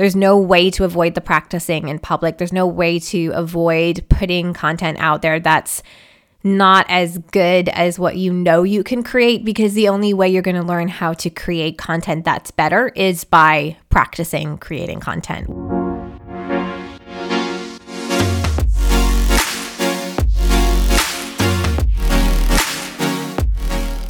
[0.00, 2.38] There's no way to avoid the practicing in public.
[2.38, 5.82] There's no way to avoid putting content out there that's
[6.42, 10.40] not as good as what you know you can create because the only way you're
[10.40, 15.50] going to learn how to create content that's better is by practicing creating content.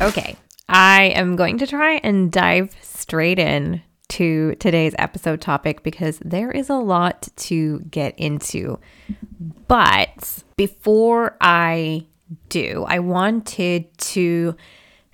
[0.01, 0.37] Okay,
[0.69, 6.51] I am going to try and dive straight in to today's episode topic because there
[6.51, 8.79] is a lot to get into.
[9.69, 12.07] But before I
[12.48, 14.57] do, I wanted to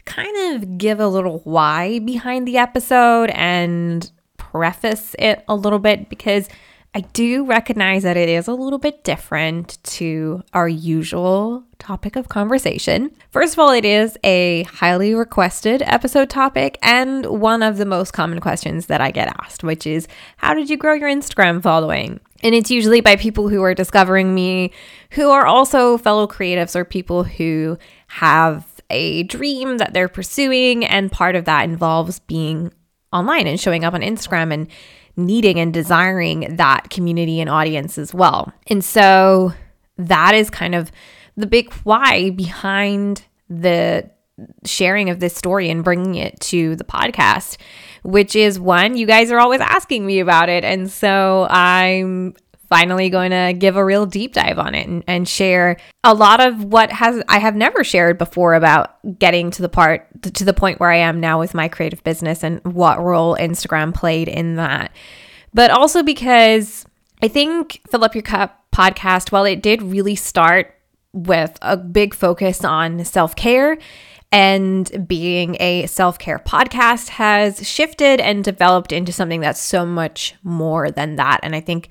[0.06, 6.09] kind of give a little why behind the episode and preface it a little bit
[6.09, 6.48] because
[6.95, 12.29] I do recognize that it is a little bit different to our usual topic of
[12.29, 13.13] conversation.
[13.31, 18.12] First of all, it is a highly requested episode topic and one of the most
[18.12, 22.19] common questions that I get asked, which is how did you grow your Instagram following?
[22.43, 24.73] And it's usually by people who are discovering me,
[25.12, 27.78] who are also fellow creatives or people who
[28.09, 30.84] have a dream that they're pursuing.
[30.84, 32.73] And part of that involves being
[33.12, 34.67] online and showing up on Instagram and
[35.17, 38.53] needing and desiring that community and audience as well.
[38.67, 39.53] And so
[39.97, 40.91] that is kind of
[41.37, 44.11] the big why behind the
[44.65, 47.56] sharing of this story and bringing it to the podcast,
[48.03, 50.65] which is one, you guys are always asking me about it.
[50.65, 52.34] And so I'm
[52.69, 56.41] finally going to give a real deep dive on it and, and, share a lot
[56.41, 60.53] of what has I have never shared before about getting to the part to the
[60.53, 64.56] point where I am now with my creative business and what role Instagram played in
[64.56, 64.93] that.
[65.55, 66.84] But also because
[67.23, 70.75] I think Fill Up Your Cup podcast, while it did really start
[71.17, 73.78] with a big focus on self-care
[74.33, 80.34] and being a self care podcast has shifted and developed into something that's so much
[80.42, 81.41] more than that.
[81.42, 81.89] And I think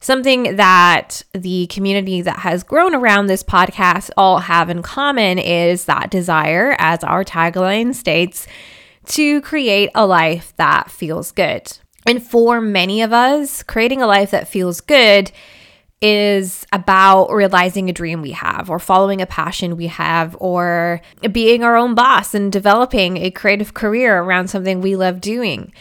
[0.00, 5.86] Something that the community that has grown around this podcast all have in common is
[5.86, 8.46] that desire, as our tagline states,
[9.06, 11.76] to create a life that feels good.
[12.06, 15.32] And for many of us, creating a life that feels good
[16.00, 21.00] is about realizing a dream we have, or following a passion we have, or
[21.32, 25.72] being our own boss and developing a creative career around something we love doing.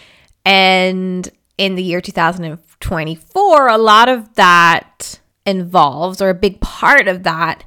[0.44, 7.24] And in the year 2024, a lot of that involves, or a big part of
[7.24, 7.64] that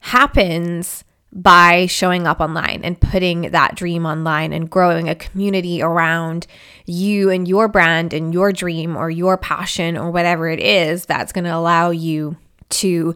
[0.00, 6.46] happens by showing up online and putting that dream online and growing a community around
[6.86, 11.32] you and your brand and your dream or your passion or whatever it is that's
[11.32, 12.36] going to allow you
[12.68, 13.14] to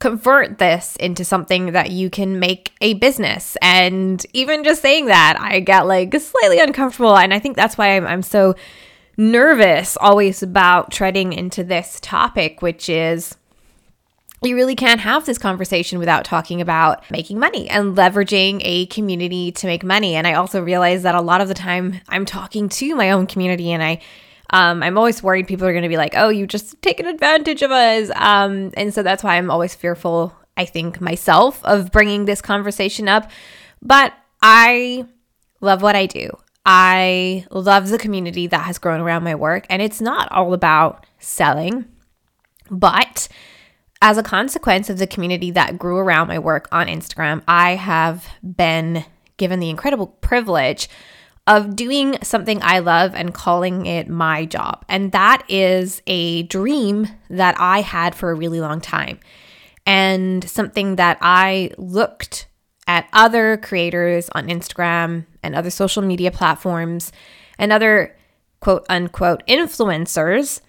[0.00, 3.56] convert this into something that you can make a business.
[3.62, 7.16] And even just saying that, I get like slightly uncomfortable.
[7.16, 8.54] And I think that's why I'm, I'm so
[9.16, 13.36] nervous always about treading into this topic, which is
[14.44, 19.52] you really can't have this conversation without talking about making money and leveraging a community
[19.52, 20.14] to make money.
[20.14, 23.26] And I also realize that a lot of the time I'm talking to my own
[23.26, 24.00] community and I
[24.50, 27.62] um, I'm always worried people are going to be like, oh, you just taken advantage
[27.62, 28.10] of us.
[28.14, 33.08] Um, and so that's why I'm always fearful, I think, myself of bringing this conversation
[33.08, 33.30] up.
[33.82, 34.12] But
[34.42, 35.06] I
[35.60, 36.30] love what I do.
[36.66, 41.04] I love the community that has grown around my work, and it's not all about
[41.18, 41.86] selling,
[42.70, 43.28] but
[44.04, 48.28] as a consequence of the community that grew around my work on Instagram, I have
[48.42, 49.02] been
[49.38, 50.90] given the incredible privilege
[51.46, 54.84] of doing something I love and calling it my job.
[54.90, 59.20] And that is a dream that I had for a really long time,
[59.86, 62.46] and something that I looked
[62.86, 67.10] at other creators on Instagram and other social media platforms
[67.58, 68.14] and other
[68.60, 70.60] quote unquote influencers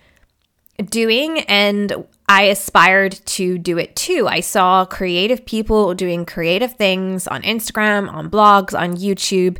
[0.89, 4.27] doing and I aspired to do it too.
[4.27, 9.57] I saw creative people doing creative things on Instagram, on blogs, on YouTube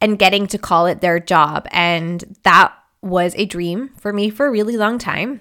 [0.00, 2.72] and getting to call it their job and that
[3.02, 5.40] was a dream for me for a really long time.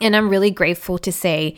[0.00, 1.56] And I'm really grateful to say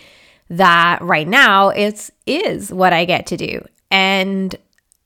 [0.51, 3.67] that right now it is is what I get to do.
[3.91, 4.55] And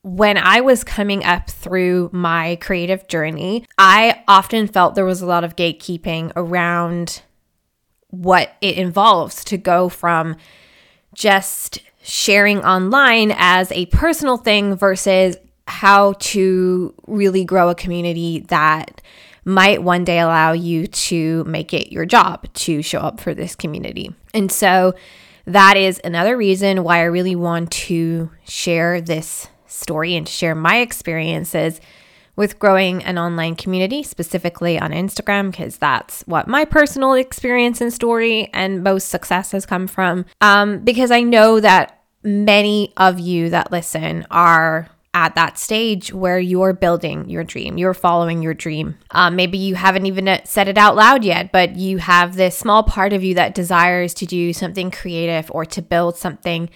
[0.03, 5.25] when I was coming up through my creative journey, I often felt there was a
[5.25, 7.21] lot of gatekeeping around
[8.13, 10.35] what it involves to go from
[11.15, 15.35] just sharing online as a personal thing versus
[15.67, 19.01] how to really grow a community that
[19.45, 23.55] might one day allow you to make it your job to show up for this
[23.55, 24.13] community.
[24.31, 24.93] And so
[25.45, 30.77] that is another reason why I really want to share this story and share my
[30.77, 31.81] experiences
[32.35, 37.93] with growing an online community, specifically on Instagram, because that's what my personal experience and
[37.93, 40.25] story and most success has come from.
[40.41, 46.39] Um, because I know that many of you that listen are at that stage where
[46.39, 48.97] you're building your dream, you're following your dream.
[49.11, 52.81] Um, maybe you haven't even said it out loud yet, but you have this small
[52.81, 56.69] part of you that desires to do something creative or to build something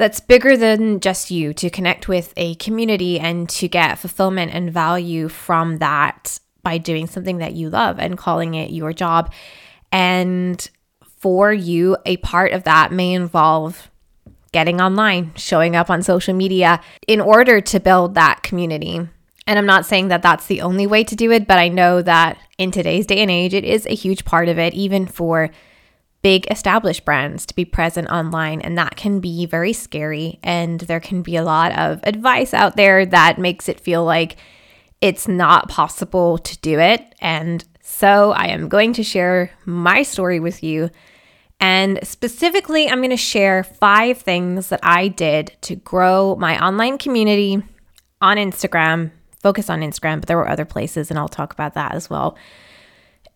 [0.00, 4.72] that's bigger than just you, to connect with a community and to get fulfillment and
[4.72, 9.32] value from that by doing something that you love and calling it your job.
[9.92, 10.68] And
[11.18, 13.90] for you, a part of that may involve
[14.52, 19.00] getting online, showing up on social media in order to build that community.
[19.46, 22.02] And I'm not saying that that's the only way to do it, but I know
[22.02, 25.50] that in today's day and age, it is a huge part of it, even for
[26.22, 28.60] big established brands to be present online.
[28.60, 30.38] And that can be very scary.
[30.42, 34.36] And there can be a lot of advice out there that makes it feel like
[35.00, 37.14] it's not possible to do it.
[37.20, 40.90] And so I am going to share my story with you
[41.60, 46.96] and specifically, I'm going to share five things that I did to grow my online
[46.96, 47.62] community
[48.22, 49.10] on Instagram,
[49.42, 52.36] focus on Instagram, but there were other places, and I'll talk about that as well.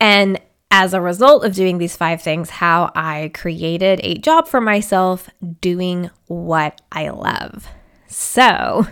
[0.00, 0.40] And
[0.76, 5.30] as a result of doing these five things, how I created a job for myself
[5.60, 7.68] doing what I love.
[8.08, 8.84] So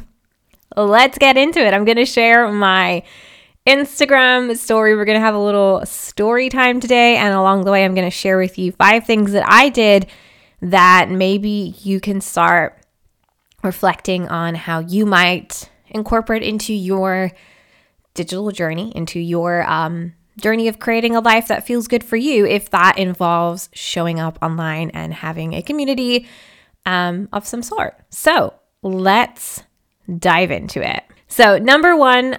[0.77, 1.75] let's get into it.
[1.75, 3.03] I'm going to share my
[3.67, 4.95] Instagram story.
[4.95, 7.17] We're going to have a little story time today.
[7.17, 10.07] And along the way, I'm going to share with you five things that I did
[10.61, 12.79] that maybe you can start
[13.65, 17.33] reflecting on how you might incorporate into your
[18.15, 22.47] digital journey, into your um, journey of creating a life that feels good for you,
[22.47, 26.27] if that involves showing up online and having a community
[26.87, 27.97] um, of some sort.
[28.11, 29.63] So let's
[30.19, 31.03] dive into it.
[31.29, 32.39] So, number one,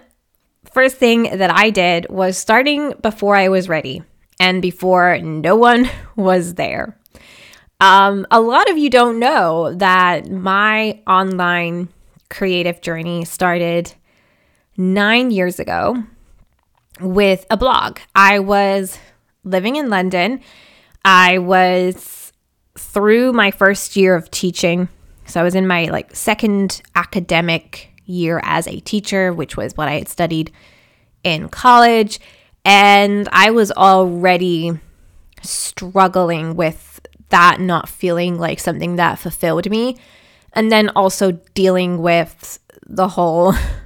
[0.72, 4.04] first thing that I did was starting before I was ready
[4.40, 6.98] and before no one was there.
[7.80, 11.90] Um, a lot of you don't know that my online
[12.30, 13.94] creative journey started
[14.78, 16.04] nine years ago
[17.00, 18.00] with a blog.
[18.16, 18.98] I was
[19.44, 20.42] living in London.
[21.04, 22.32] I was
[22.78, 24.90] through my first year of teaching.
[25.26, 29.88] So I was in my like second academic year as a teacher, which was what
[29.88, 30.52] I had studied
[31.24, 32.20] in college.
[32.66, 34.80] And I was already
[35.42, 39.98] struggling with that not feeling like something that fulfilled me.
[40.54, 43.54] And then also dealing with the whole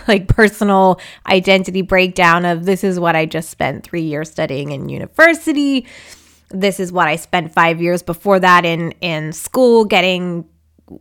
[0.08, 4.88] like personal identity breakdown of this is what I just spent three years studying in
[4.88, 5.86] university.
[6.50, 10.48] This is what I spent five years before that in in school getting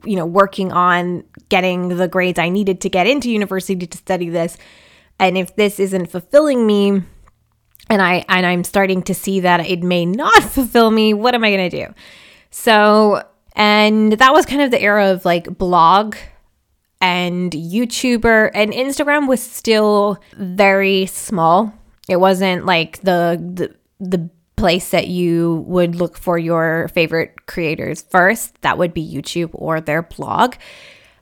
[0.05, 4.29] you know, working on getting the grades I needed to get into university to study
[4.29, 4.57] this.
[5.19, 7.03] And if this isn't fulfilling me,
[7.89, 11.43] and I and I'm starting to see that it may not fulfill me, what am
[11.43, 11.93] I going to do?
[12.49, 13.23] So,
[13.55, 16.15] and that was kind of the era of like blog
[17.03, 21.73] and YouTuber and Instagram was still very small.
[22.07, 28.03] It wasn't like the the the place that you would look for your favorite creators
[28.03, 28.59] first.
[28.61, 30.55] That would be YouTube or their blog.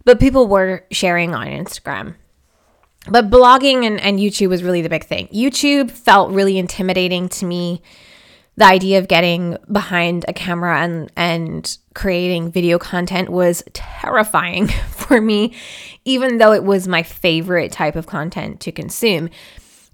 [0.05, 2.13] But people were sharing on Instagram.
[3.09, 5.29] But blogging and, and YouTube was really the big thing.
[5.29, 7.81] YouTube felt really intimidating to me.
[8.57, 15.21] The idea of getting behind a camera and, and creating video content was terrifying for
[15.21, 15.53] me,
[16.05, 19.29] even though it was my favorite type of content to consume.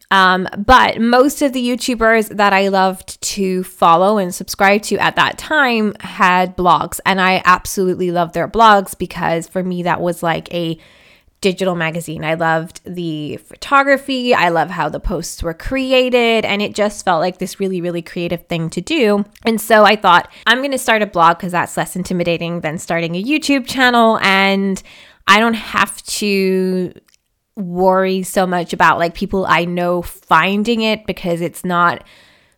[0.10, 5.18] Um, but most of the YouTubers that I loved to follow and subscribe to at
[5.18, 10.24] that time had blogs, and I absolutely loved their blogs because for me, that was
[10.24, 10.80] like a
[11.42, 12.26] digital magazine.
[12.26, 17.22] I loved the photography, I love how the posts were created, and it just felt
[17.22, 19.24] like this really, really creative thing to do.
[19.44, 22.78] And so I thought, I'm going to start a blog because that's less intimidating than
[22.80, 24.20] starting a YouTube channel.
[24.22, 24.82] And
[25.28, 26.94] I don't have to
[27.56, 32.04] worry so much about like people I know finding it because it's not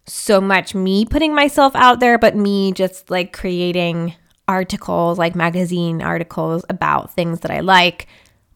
[0.06, 4.16] so much me putting myself out there, but me just like creating
[4.48, 8.08] articles, like magazine articles about things that I like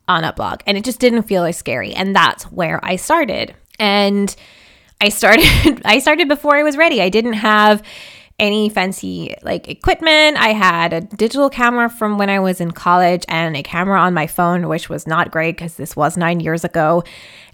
[0.08, 0.62] on a blog.
[0.68, 1.94] And it just didn't feel as scary.
[1.94, 3.56] And that's where I started.
[3.80, 4.36] And
[5.02, 7.02] I started I started before I was ready.
[7.02, 7.84] I didn't have
[8.40, 10.38] any fancy like equipment.
[10.38, 14.14] I had a digital camera from when I was in college and a camera on
[14.14, 17.04] my phone, which was not great because this was nine years ago.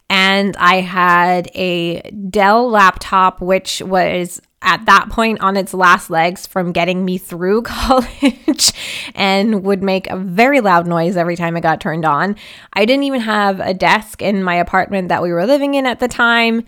[0.10, 6.46] And I had a Dell laptop, which was at that point on its last legs
[6.46, 8.74] from getting me through college
[9.16, 12.36] and would make a very loud noise every time it got turned on.
[12.74, 16.00] I didn't even have a desk in my apartment that we were living in at
[16.00, 16.66] the time.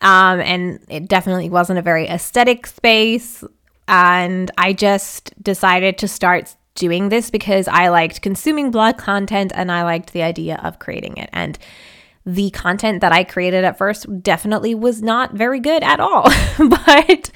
[0.00, 3.44] Um, and it definitely wasn't a very aesthetic space.
[3.88, 9.70] And I just decided to start doing this because I liked consuming blog content and
[9.70, 11.30] I liked the idea of creating it.
[11.32, 11.58] And
[12.26, 16.28] the content that I created at first definitely was not very good at all.
[16.58, 17.30] but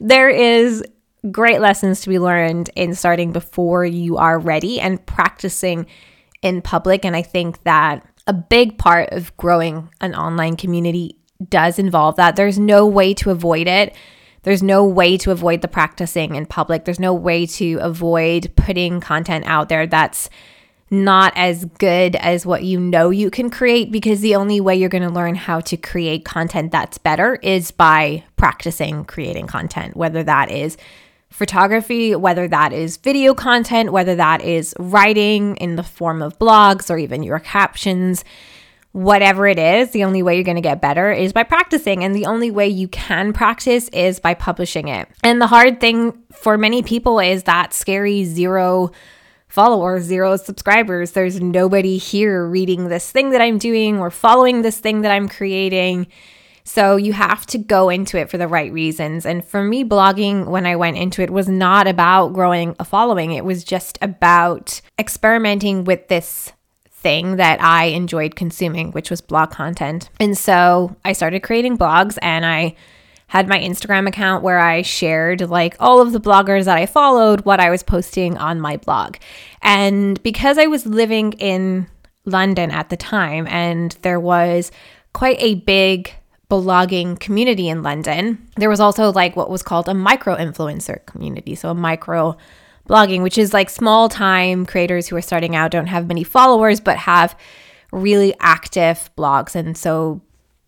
[0.00, 0.82] there is
[1.30, 5.86] great lessons to be learned in starting before you are ready and practicing
[6.42, 7.04] in public.
[7.04, 11.18] And I think that a big part of growing an online community
[11.48, 12.36] does involve that.
[12.36, 13.94] There's no way to avoid it.
[14.42, 16.84] There's no way to avoid the practicing in public.
[16.84, 20.28] There's no way to avoid putting content out there that's
[20.92, 24.90] not as good as what you know you can create because the only way you're
[24.90, 30.22] going to learn how to create content that's better is by practicing creating content, whether
[30.22, 30.76] that is
[31.30, 36.90] photography, whether that is video content, whether that is writing in the form of blogs
[36.90, 38.22] or even your captions.
[38.92, 42.04] Whatever it is, the only way you're going to get better is by practicing.
[42.04, 45.08] And the only way you can practice is by publishing it.
[45.24, 48.90] And the hard thing for many people is that scary zero
[49.52, 51.10] followers, zero subscribers.
[51.10, 55.28] There's nobody here reading this thing that I'm doing or following this thing that I'm
[55.28, 56.06] creating.
[56.64, 59.26] So you have to go into it for the right reasons.
[59.26, 63.32] And for me, blogging, when I went into it, was not about growing a following,
[63.32, 66.50] it was just about experimenting with this
[66.90, 70.08] thing that I enjoyed consuming, which was blog content.
[70.18, 72.74] And so I started creating blogs and I
[73.32, 77.46] had my Instagram account where I shared like all of the bloggers that I followed,
[77.46, 79.16] what I was posting on my blog.
[79.62, 81.86] And because I was living in
[82.26, 84.70] London at the time and there was
[85.14, 86.12] quite a big
[86.50, 91.54] blogging community in London, there was also like what was called a micro influencer community.
[91.54, 92.36] So a micro
[92.86, 96.80] blogging, which is like small time creators who are starting out, don't have many followers,
[96.80, 97.34] but have
[97.92, 99.54] really active blogs.
[99.54, 100.20] And so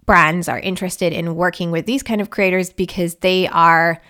[0.07, 4.01] brands are interested in working with these kind of creators because they are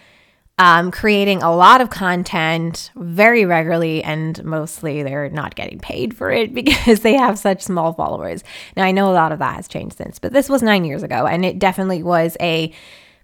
[0.59, 6.31] um, creating a lot of content very regularly and mostly they're not getting paid for
[6.31, 8.45] it because they have such small followers.
[8.77, 11.03] Now, I know a lot of that has changed since, but this was nine years
[11.03, 12.73] ago and it definitely was a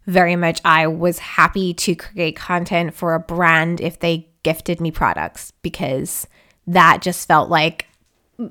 [0.07, 4.91] very much I was happy to create content for a brand if they gifted me
[4.91, 6.27] products because
[6.67, 7.87] that just felt like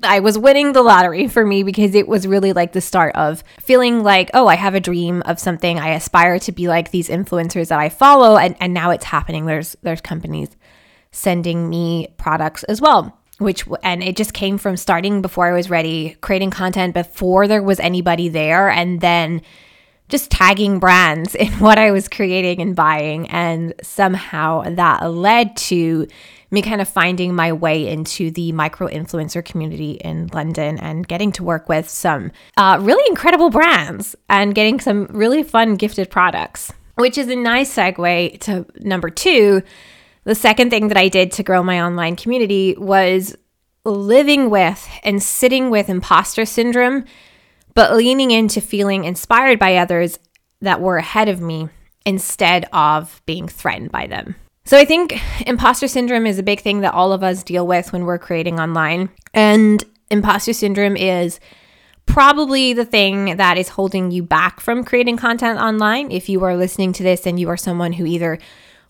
[0.02, 3.42] I was winning the lottery for me because it was really like the start of
[3.58, 5.78] feeling like, oh, I have a dream of something.
[5.78, 9.46] I aspire to be like these influencers that I follow and, and now it's happening.
[9.46, 10.50] There's there's companies
[11.10, 13.16] sending me products as well.
[13.38, 17.62] Which and it just came from starting before I was ready, creating content before there
[17.62, 19.40] was anybody there, and then
[20.10, 23.28] just tagging brands in what I was creating and buying.
[23.30, 26.06] And somehow that led to
[26.50, 31.32] me kind of finding my way into the micro influencer community in London and getting
[31.32, 36.72] to work with some uh, really incredible brands and getting some really fun gifted products,
[36.96, 39.62] which is a nice segue to number two.
[40.24, 43.36] The second thing that I did to grow my online community was
[43.84, 47.04] living with and sitting with imposter syndrome,
[47.74, 50.18] but leaning into feeling inspired by others
[50.60, 51.68] that were ahead of me
[52.04, 54.34] instead of being threatened by them.
[54.64, 57.92] So I think imposter syndrome is a big thing that all of us deal with
[57.92, 59.08] when we're creating online.
[59.34, 61.40] And imposter syndrome is
[62.06, 66.10] probably the thing that is holding you back from creating content online.
[66.10, 68.38] If you are listening to this and you are someone who either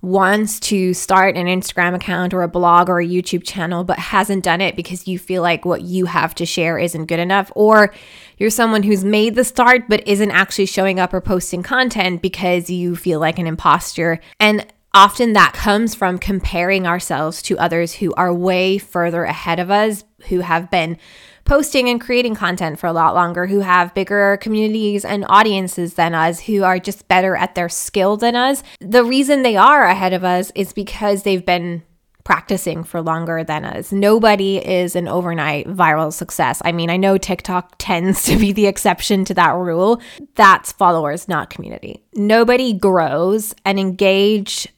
[0.02, 4.42] wants to start an Instagram account or a blog or a YouTube channel, but hasn't
[4.42, 7.92] done it because you feel like what you have to share isn't good enough, or
[8.38, 12.70] you're someone who's made the start but isn't actually showing up or posting content because
[12.70, 14.20] you feel like an imposter.
[14.38, 19.70] And Often that comes from comparing ourselves to others who are way further ahead of
[19.70, 20.98] us, who have been
[21.44, 26.12] posting and creating content for a lot longer, who have bigger communities and audiences than
[26.12, 28.64] us, who are just better at their skill than us.
[28.80, 31.84] The reason they are ahead of us is because they've been
[32.24, 33.92] practicing for longer than us.
[33.92, 36.60] Nobody is an overnight viral success.
[36.64, 40.00] I mean, I know TikTok tends to be the exception to that rule.
[40.34, 42.02] That's followers, not community.
[42.14, 44.68] Nobody grows and engage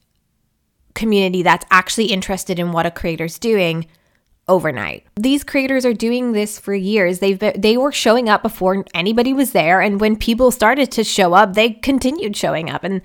[0.95, 3.87] community that's actually interested in what a creator's doing
[4.49, 5.07] overnight.
[5.15, 7.21] These creators are doing this for years.
[7.21, 11.05] They've been, they were showing up before anybody was there and when people started to
[11.05, 13.03] show up, they continued showing up and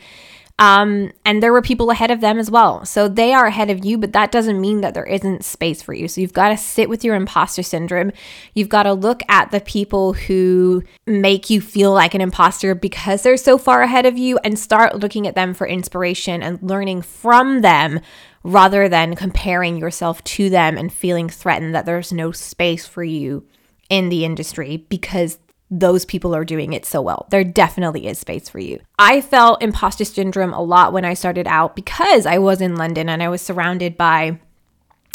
[0.60, 2.84] Um, and there were people ahead of them as well.
[2.84, 5.94] So they are ahead of you, but that doesn't mean that there isn't space for
[5.94, 6.08] you.
[6.08, 8.12] So you've got to sit with your imposter syndrome.
[8.56, 13.22] You've got to look at the people who make you feel like an imposter because
[13.22, 17.04] they're so far ahead of you and start looking at them for inspiration and learning
[17.04, 18.00] from them
[18.44, 23.46] rather than comparing yourself to them and feeling threatened that there's no space for you
[23.90, 25.38] in the industry because
[25.70, 27.28] those people are doing it so well.
[27.30, 28.80] There definitely is space for you.
[28.98, 33.10] I felt imposter syndrome a lot when I started out because I was in London
[33.10, 34.40] and I was surrounded by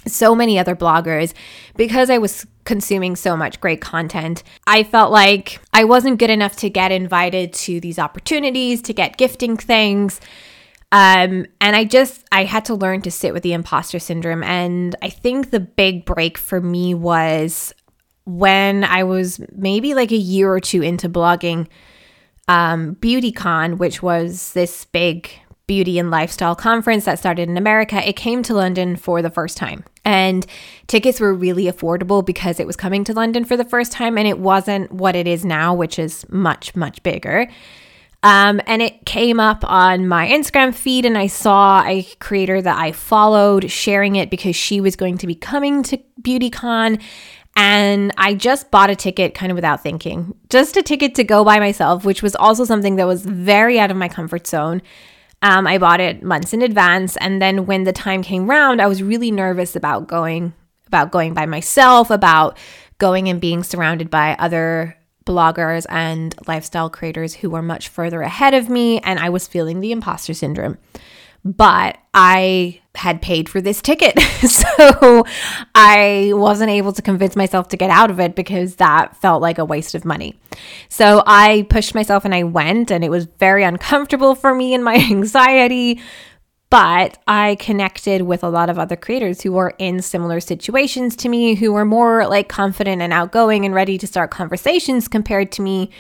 [0.07, 1.33] so many other bloggers
[1.77, 4.43] because I was consuming so much great content.
[4.67, 9.17] I felt like I wasn't good enough to get invited to these opportunities, to get
[9.17, 10.21] gifting things.
[10.91, 14.43] Um, and I just, I had to learn to sit with the imposter syndrome.
[14.43, 17.73] And I think the big break for me was
[18.25, 21.69] when I was maybe like a year or two into blogging,
[22.49, 25.31] um, BeautyCon, which was this big
[25.67, 29.57] beauty and lifestyle conference that started in America, it came to London for the first
[29.57, 29.85] time.
[30.05, 30.45] And
[30.87, 34.27] tickets were really affordable because it was coming to London for the first time and
[34.27, 37.49] it wasn't what it is now, which is much, much bigger.
[38.25, 42.79] Um, and it came up on my Instagram feed, and I saw a creator that
[42.79, 47.03] I followed sharing it because she was going to be coming to BeautyCon.
[47.55, 51.45] And I just bought a ticket kind of without thinking, just a ticket to go
[51.45, 54.81] by myself, which was also something that was very out of my comfort zone.
[55.43, 58.87] Um, I bought it months in advance, and then when the time came round, I
[58.87, 60.55] was really nervous about going
[60.87, 62.59] about going by myself, about
[62.99, 64.95] going and being surrounded by other
[65.25, 69.81] bloggers and lifestyle creators who were much further ahead of me, and I was feeling
[69.81, 70.79] the imposter syndrome
[71.45, 74.19] but I had paid for this ticket.
[74.49, 75.25] so
[75.75, 79.59] I wasn't able to convince myself to get out of it because that felt like
[79.59, 80.39] a waste of money.
[80.89, 84.85] So I pushed myself and I went, and it was very uncomfortable for me and
[84.85, 86.01] my anxiety.
[86.71, 91.29] But I connected with a lot of other creators who were in similar situations to
[91.29, 95.63] me, who were more like confident and outgoing and ready to start conversations compared to
[95.63, 95.91] me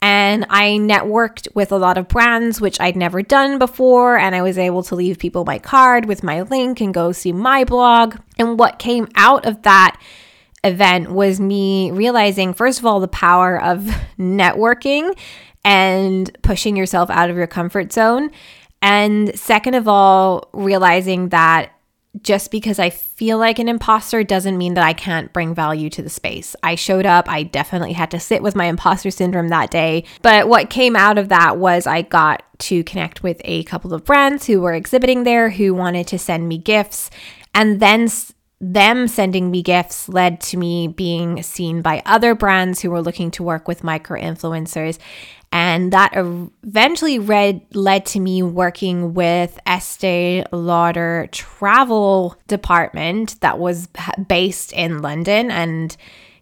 [0.00, 4.16] and I networked with a lot of brands, which I'd never done before.
[4.16, 7.32] And I was able to leave people my card with my link and go see
[7.32, 8.16] my blog.
[8.38, 10.00] And what came out of that
[10.62, 13.80] event was me realizing, first of all, the power of
[14.18, 15.18] networking
[15.64, 18.30] and pushing yourself out of your comfort zone.
[18.80, 21.72] And second of all, realizing that
[22.22, 26.02] just because I feel like an imposter doesn't mean that I can't bring value to
[26.02, 26.54] the space.
[26.62, 30.04] I showed up, I definitely had to sit with my imposter syndrome that day.
[30.22, 34.04] But what came out of that was I got to connect with a couple of
[34.04, 37.10] brands who were exhibiting there who wanted to send me gifts.
[37.54, 38.08] And then
[38.60, 43.30] them sending me gifts led to me being seen by other brands who were looking
[43.32, 44.98] to work with micro influencers.
[45.52, 53.88] And that eventually read, led to me working with Estee Lauder travel department that was
[54.26, 55.96] based in London and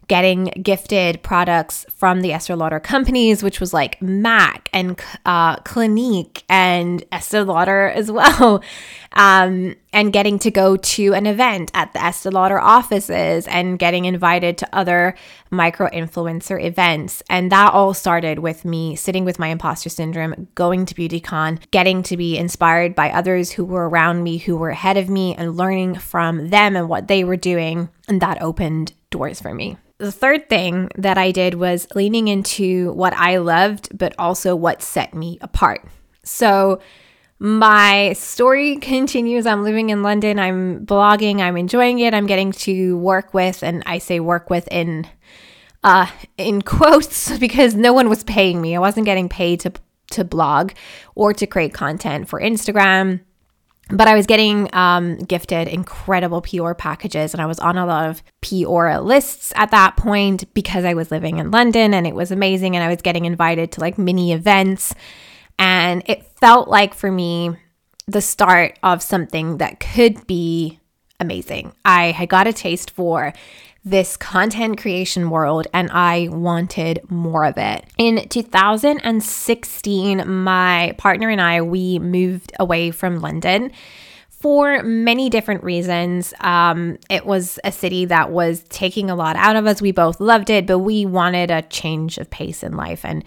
[0.08, 6.44] getting gifted products from the Estee Lauder companies, which was like MAC and uh, Clinique
[6.48, 8.62] and Estee Lauder as well.
[9.18, 14.04] Um, and getting to go to an event at the Estee Lauder offices and getting
[14.04, 15.14] invited to other
[15.50, 17.22] micro influencer events.
[17.30, 22.02] And that all started with me sitting with my imposter syndrome, going to BeautyCon, getting
[22.02, 25.56] to be inspired by others who were around me, who were ahead of me, and
[25.56, 27.88] learning from them and what they were doing.
[28.06, 32.92] And that opened doors for me the third thing that I did was leaning into
[32.92, 35.84] what I loved, but also what set me apart.
[36.22, 36.80] So,
[37.38, 39.44] my story continues.
[39.44, 40.38] I'm living in London.
[40.38, 41.40] I'm blogging.
[41.40, 42.14] I'm enjoying it.
[42.14, 45.06] I'm getting to work with, and I say work with in
[45.84, 48.74] uh, in quotes because no one was paying me.
[48.74, 49.72] I wasn't getting paid to
[50.12, 50.72] to blog
[51.14, 53.20] or to create content for Instagram
[53.88, 58.08] but I was getting um, gifted incredible PR packages, and I was on a lot
[58.08, 62.30] of PR lists at that point because I was living in London and it was
[62.30, 62.74] amazing.
[62.74, 64.94] And I was getting invited to like mini events,
[65.58, 67.56] and it felt like for me
[68.08, 70.80] the start of something that could be
[71.20, 71.72] amazing.
[71.84, 73.32] I had got a taste for
[73.84, 77.84] this content creation world and I wanted more of it.
[77.98, 83.70] In 2016, my partner and I we moved away from London
[84.28, 86.34] for many different reasons.
[86.40, 89.80] Um, it was a city that was taking a lot out of us.
[89.80, 93.24] We both loved it, but we wanted a change of pace in life and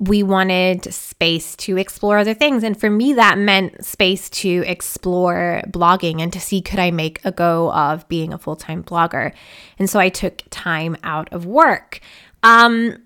[0.00, 2.62] we wanted space to explore other things.
[2.62, 7.20] And for me, that meant space to explore blogging and to see could I make
[7.24, 9.32] a go of being a full time blogger.
[9.78, 12.00] And so I took time out of work.
[12.42, 12.98] Um,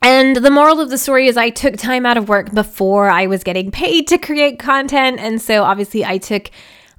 [0.00, 3.26] And the moral of the story is I took time out of work before I
[3.26, 5.18] was getting paid to create content.
[5.18, 6.50] And so obviously I took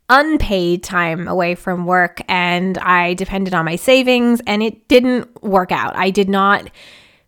[0.10, 5.72] unpaid time away from work and I depended on my savings and it didn't work
[5.72, 5.96] out.
[5.96, 6.70] I did not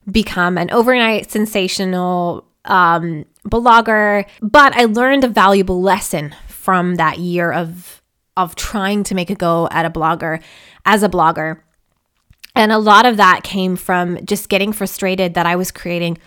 [0.10, 7.52] become an overnight sensational um, blogger, but I learned a valuable lesson from that year
[7.52, 8.02] of
[8.38, 10.42] of trying to make a go at a blogger
[10.86, 11.62] as a blogger.
[12.56, 16.18] And a lot of that came from just getting frustrated that I was creating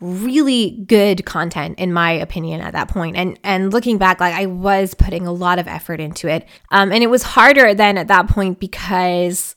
[0.00, 4.46] really good content in my opinion at that point and and looking back like i
[4.46, 8.08] was putting a lot of effort into it um, and it was harder then at
[8.08, 9.56] that point because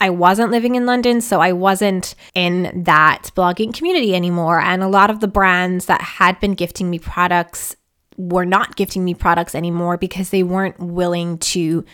[0.00, 4.60] I wasn't living in London, so I wasn't in that blogging community anymore.
[4.60, 7.76] And a lot of the brands that had been gifting me products
[8.16, 11.84] were not gifting me products anymore because they weren't willing to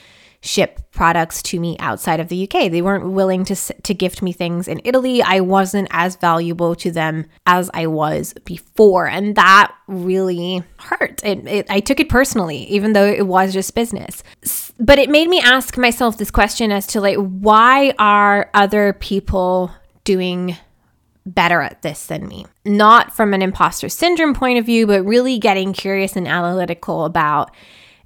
[0.46, 2.70] ship products to me outside of the UK.
[2.70, 5.22] They weren't willing to to gift me things in Italy.
[5.22, 11.24] I wasn't as valuable to them as I was before, and that really hurt.
[11.24, 14.22] It, it, I took it personally, even though it was just business.
[14.78, 19.70] But it made me ask myself this question as to like, why are other people
[20.04, 20.56] doing
[21.24, 22.46] better at this than me?
[22.64, 27.50] Not from an imposter syndrome point of view, but really getting curious and analytical about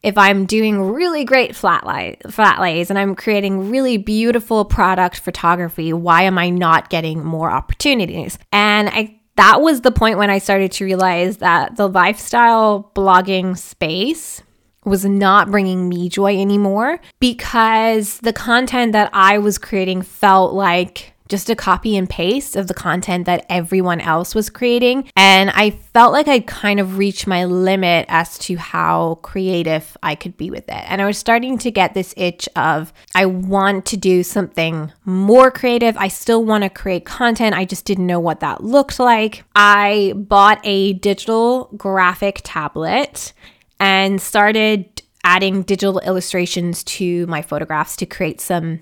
[0.02, 5.18] if I'm doing really great flat, lay, flat lays and I'm creating really beautiful product
[5.18, 8.38] photography, why am I not getting more opportunities?
[8.52, 13.56] And I that was the point when I started to realize that the lifestyle blogging
[13.56, 14.42] space
[14.84, 21.12] was not bringing me joy anymore because the content that I was creating felt like
[21.30, 25.08] just a copy and paste of the content that everyone else was creating.
[25.16, 30.16] And I felt like I'd kind of reached my limit as to how creative I
[30.16, 30.84] could be with it.
[30.90, 35.52] And I was starting to get this itch of, I want to do something more
[35.52, 35.96] creative.
[35.96, 37.54] I still want to create content.
[37.54, 39.44] I just didn't know what that looked like.
[39.54, 43.32] I bought a digital graphic tablet
[43.80, 48.80] and started adding digital illustrations to my photographs to create some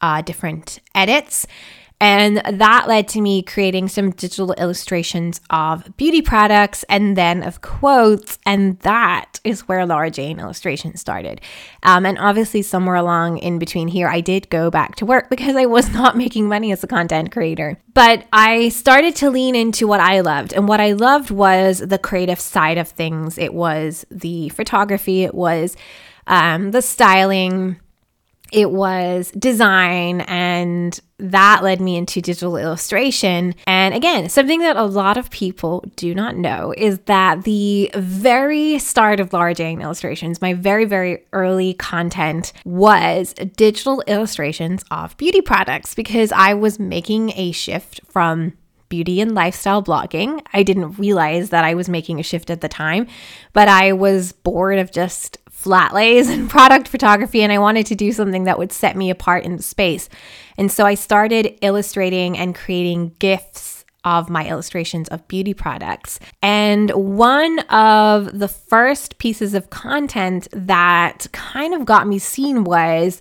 [0.00, 1.46] uh, different edits.
[1.98, 7.62] And that led to me creating some digital illustrations of beauty products and then of
[7.62, 8.38] quotes.
[8.44, 11.40] And that is where Laura Jane illustration started.
[11.82, 15.56] Um, and obviously, somewhere along in between here, I did go back to work because
[15.56, 17.78] I was not making money as a content creator.
[17.94, 20.52] But I started to lean into what I loved.
[20.52, 25.34] And what I loved was the creative side of things, it was the photography, it
[25.34, 25.76] was
[26.26, 27.80] um, the styling
[28.56, 33.54] it was design and that led me into digital illustration.
[33.66, 38.78] And again, something that a lot of people do not know is that the very
[38.78, 45.42] start of Laura Jane illustrations, my very, very early content was digital illustrations of beauty
[45.42, 48.54] products because I was making a shift from
[48.88, 50.40] beauty and lifestyle blogging.
[50.54, 53.06] I didn't realize that I was making a shift at the time,
[53.52, 57.96] but I was bored of just flat lays and product photography, and I wanted to
[57.96, 60.08] do something that would set me apart in the space.
[60.56, 66.20] And so I started illustrating and creating GIFs of my illustrations of beauty products.
[66.40, 73.20] And one of the first pieces of content that kind of got me seen was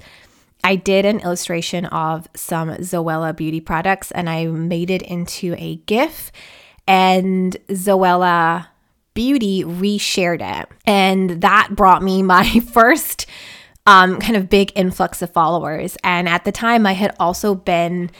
[0.63, 5.77] I did an illustration of some Zoella beauty products and I made it into a
[5.87, 6.31] GIF.
[6.87, 8.67] And Zoella
[9.15, 10.69] Beauty reshared it.
[10.85, 13.25] And that brought me my first
[13.87, 15.97] um, kind of big influx of followers.
[16.03, 18.11] And at the time, I had also been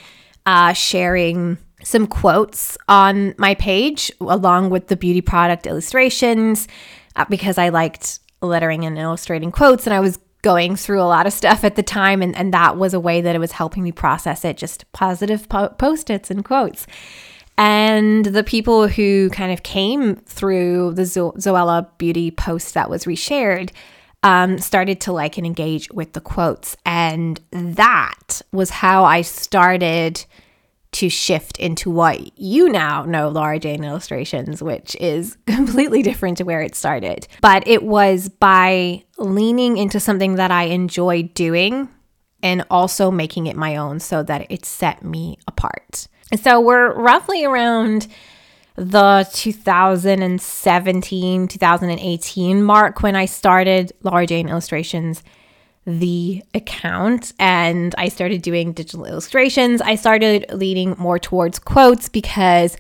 [0.46, 6.68] uh, sharing some quotes on my page along with the beauty product illustrations
[7.16, 9.86] uh, because I liked lettering and illustrating quotes.
[9.86, 12.22] And I was going through a lot of stuff at the time.
[12.22, 15.50] And, and that was a way that it was helping me process it just positive
[15.50, 16.86] po- post its and quotes.
[17.58, 23.06] And the people who kind of came through the Zo- Zoella Beauty post that was
[23.06, 23.72] reshared
[24.24, 26.76] um, started to like and engage with the quotes.
[26.86, 30.26] And that was how I started
[30.94, 36.44] to shift into what you now know Laura Jane Illustrations, which is completely different to
[36.44, 37.28] where it started.
[37.42, 41.90] But it was by leaning into something that I enjoy doing
[42.42, 46.08] and also making it my own so that it set me apart.
[46.34, 48.08] So we're roughly around
[48.76, 55.24] the 2017 2018 mark when I started Laura Jane Illustrations
[55.86, 59.82] the account and I started doing digital illustrations.
[59.82, 62.76] I started leaning more towards quotes because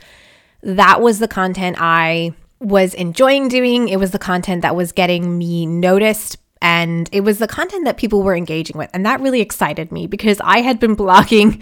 [0.64, 3.90] that was the content I was enjoying doing.
[3.90, 7.98] It was the content that was getting me noticed and it was the content that
[7.98, 8.90] people were engaging with.
[8.92, 11.62] And that really excited me because I had been blogging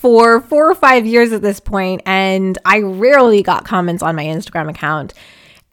[0.00, 4.24] for four or five years at this point, and I rarely got comments on my
[4.24, 5.12] Instagram account.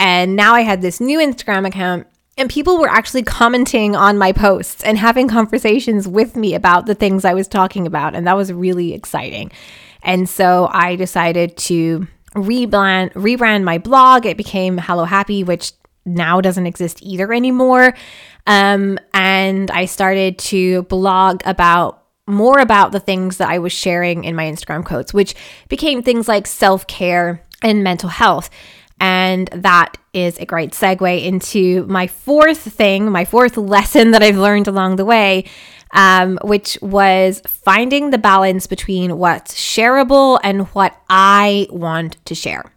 [0.02, 4.34] And now I had this new Instagram account, and people were actually commenting on my
[4.34, 8.16] posts and having conversations with me about the things I was talking about.
[8.16, 9.50] And that was really exciting.
[10.04, 14.26] And so I decided to rebrand rebrand my blog.
[14.26, 15.72] It became Hello Happy, which
[16.06, 17.94] now doesn't exist either anymore.
[18.46, 24.26] Um, and I started to blog about more about the things that I was sharing
[24.26, 25.34] in my Instagram quotes, which
[25.70, 28.50] became things like self care and mental health.
[29.00, 34.38] And that is a great segue into my fourth thing, my fourth lesson that I've
[34.38, 35.46] learned along the way,
[35.92, 42.72] um, which was finding the balance between what's shareable and what I want to share.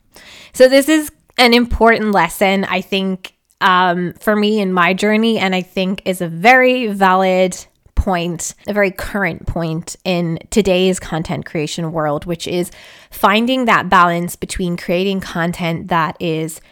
[0.53, 5.55] So, this is an important lesson, I think, um, for me in my journey, and
[5.55, 7.57] I think is a very valid
[8.01, 12.71] point, a very current point in today's content creation world, which is
[13.11, 16.63] finding that balance between creating content that is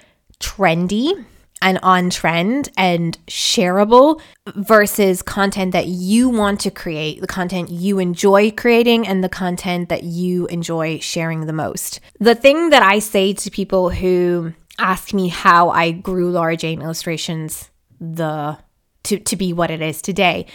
[0.41, 1.27] trendy
[1.61, 4.23] and on trend and shareable
[4.55, 9.91] versus content that you want to create, the content you enjoy creating, and the content
[9.91, 12.01] that you enjoy sharing the most.
[12.19, 16.81] The thing that I say to people who ask me how I grew Laura Jane
[16.81, 17.69] Illustrations
[18.01, 18.57] the
[19.03, 20.47] to, to be what it is today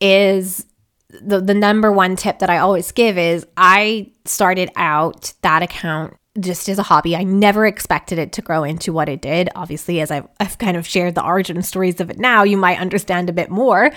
[0.00, 0.66] is
[1.08, 6.16] the the number one tip that I always give is I started out that account
[6.40, 7.14] just as a hobby.
[7.14, 9.48] I never expected it to grow into what it did.
[9.54, 12.80] Obviously, as I've, I've kind of shared the origin stories of it now, you might
[12.80, 13.92] understand a bit more.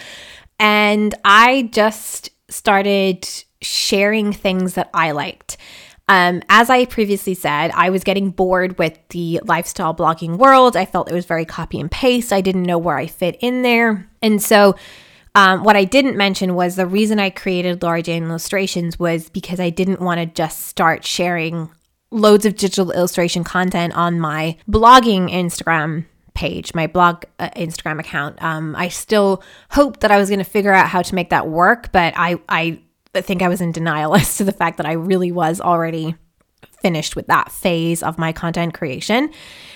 [0.60, 3.28] And I just started
[3.62, 5.58] sharing things that I liked.
[6.10, 10.78] Um, as I previously said, I was getting bored with the lifestyle blogging world.
[10.78, 12.32] I felt it was very copy and paste.
[12.32, 14.10] I didn't know where I fit in there.
[14.22, 14.76] And so
[15.38, 19.60] um, what I didn't mention was the reason I created Laura Jane Illustrations was because
[19.60, 21.70] I didn't want to just start sharing
[22.10, 28.42] loads of digital illustration content on my blogging Instagram page, my blog uh, Instagram account.
[28.42, 31.48] Um, I still hoped that I was going to figure out how to make that
[31.48, 32.82] work, but I, I
[33.14, 36.16] think I was in denial as to the fact that I really was already
[36.82, 39.30] finished with that phase of my content creation.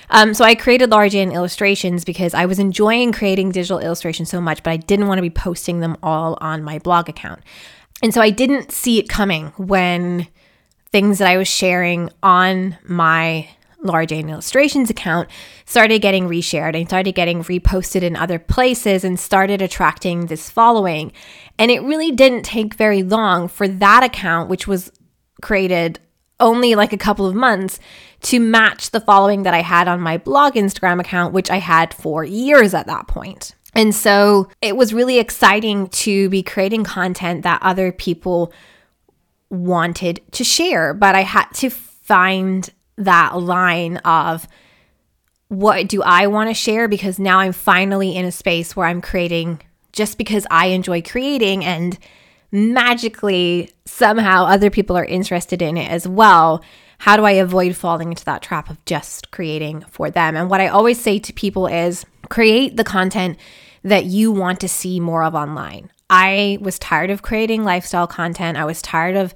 [0.09, 4.41] Um, so I created Laura Jane illustrations because I was enjoying creating digital illustrations so
[4.41, 7.41] much, but I didn't want to be posting them all on my blog account.
[8.03, 10.27] And so I didn't see it coming when
[10.91, 13.47] things that I was sharing on my
[13.83, 15.29] Laura Jane Illustrations account
[15.65, 21.11] started getting reshared and started getting reposted in other places and started attracting this following.
[21.57, 24.91] And it really didn't take very long for that account, which was
[25.41, 25.99] created
[26.41, 27.79] only like a couple of months
[28.23, 31.93] to match the following that I had on my blog Instagram account, which I had
[31.93, 33.55] for years at that point.
[33.73, 38.51] And so it was really exciting to be creating content that other people
[39.49, 44.47] wanted to share, but I had to find that line of
[45.47, 49.01] what do I want to share because now I'm finally in a space where I'm
[49.01, 51.97] creating just because I enjoy creating and
[52.51, 56.63] magically somehow other people are interested in it as well.
[56.99, 60.35] How do I avoid falling into that trap of just creating for them?
[60.35, 63.37] And what I always say to people is create the content
[63.83, 65.91] that you want to see more of online.
[66.09, 68.57] I was tired of creating lifestyle content.
[68.57, 69.33] I was tired of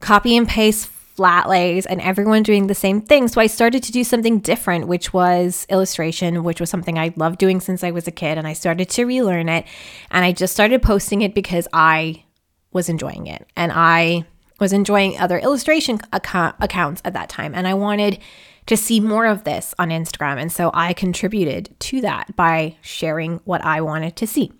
[0.00, 3.28] copy and paste flat lays and everyone doing the same thing.
[3.28, 7.38] So I started to do something different, which was illustration, which was something I loved
[7.38, 8.38] doing since I was a kid.
[8.38, 9.66] And I started to relearn it.
[10.10, 12.24] And I just started posting it because I
[12.72, 13.46] was enjoying it.
[13.56, 14.26] And I
[14.60, 17.54] was enjoying other illustration account- accounts at that time.
[17.54, 18.18] And I wanted
[18.66, 20.40] to see more of this on Instagram.
[20.40, 24.52] And so I contributed to that by sharing what I wanted to see.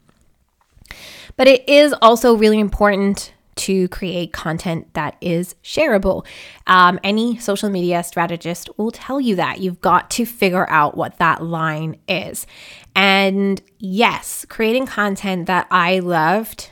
[1.36, 6.24] But it is also really important to create content that is shareable.
[6.66, 9.60] Um, any social media strategist will tell you that.
[9.60, 12.46] You've got to figure out what that line is.
[12.94, 16.70] And yes, creating content that I loved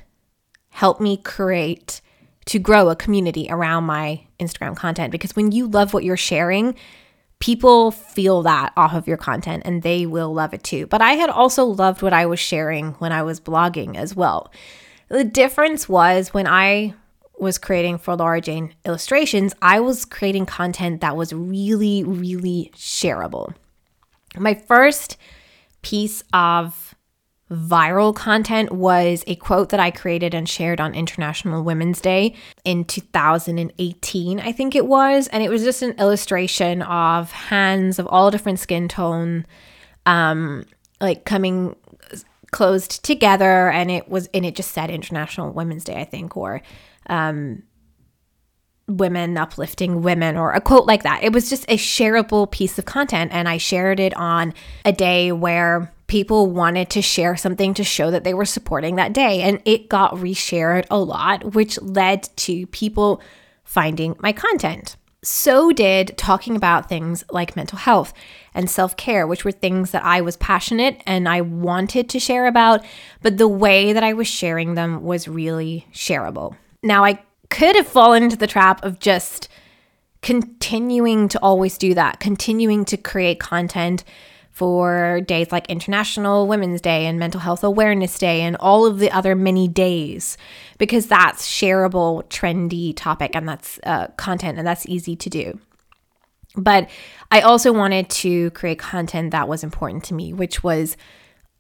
[0.77, 2.03] help me create
[2.45, 6.75] to grow a community around my Instagram content because when you love what you're sharing,
[7.39, 10.87] people feel that off of your content and they will love it too.
[10.87, 14.53] But I had also loved what I was sharing when I was blogging as well.
[15.09, 16.93] The difference was when I
[17.39, 23.55] was creating for Laura Jane illustrations, I was creating content that was really, really shareable.
[24.37, 25.17] My first
[25.81, 26.86] piece of
[27.51, 32.85] viral content was a quote that I created and shared on International Women's Day in
[32.85, 35.29] 2018, I think it was.
[35.29, 39.47] And it was just an illustration of hands of all different skin tone,
[40.07, 40.65] um,
[41.01, 41.77] like coming
[42.51, 43.71] closed together.
[43.71, 46.63] And it was, and it just said International Women's Day, I think, or,
[47.09, 47.63] um,
[48.89, 51.23] women uplifting women or a quote like that.
[51.23, 53.33] It was just a shareable piece of content.
[53.33, 54.55] And I shared it on
[54.85, 59.13] a day where people wanted to share something to show that they were supporting that
[59.13, 59.43] day.
[59.43, 63.21] And it got reshared a lot, which led to people
[63.65, 64.97] finding my content.
[65.23, 68.13] So did talking about things like mental health
[68.55, 72.47] and self care, which were things that I was passionate and I wanted to share
[72.47, 72.85] about,
[73.23, 76.57] but the way that I was sharing them was really shareable.
[76.83, 79.49] Now, I could have fallen into the trap of just
[80.23, 84.05] continuing to always do that, continuing to create content
[84.57, 89.11] for days like International Women's Day and Mental Health Awareness Day and all of the
[89.11, 90.39] other many days
[90.79, 95.61] because that's shareable, trendy topic and that's uh, content and that's easy to do.
[96.57, 96.89] But
[97.31, 100.97] I also wanted to create content that was important to me, which was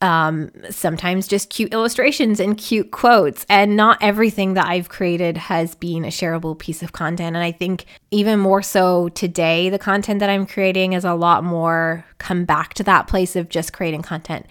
[0.02, 3.46] um, sometimes just cute illustrations and cute quotes.
[3.48, 7.34] And not everything that I've created has been a shareable piece of content.
[7.34, 11.44] And I think even more so today, the content that I'm creating is a lot
[11.44, 14.46] more come back to that place of just creating content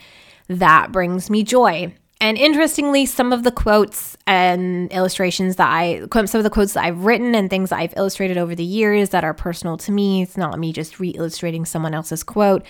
[0.48, 1.94] that brings me joy.
[2.22, 6.86] And interestingly, some of the quotes and illustrations that I, some of the quotes that
[6.86, 10.22] I've written and things that I've illustrated over the years that are personal to me,
[10.22, 12.66] it's not me just re illustrating someone else's quote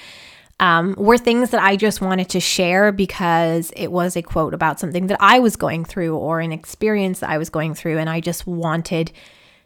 [0.59, 4.79] um, were things that I just wanted to share because it was a quote about
[4.79, 7.97] something that I was going through or an experience that I was going through.
[7.97, 9.11] And I just wanted